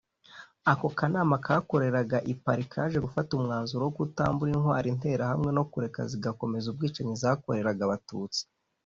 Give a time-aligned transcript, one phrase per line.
[0.71, 6.65] Ako kanama kakoreraga i Paris kaje gufata umwanzuro wo kutambura intwaro Interahamwe no kureka zigakomeza
[6.71, 8.41] ubwicanyi zakoreraga Abatutsi